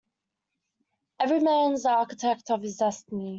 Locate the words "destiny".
2.77-3.29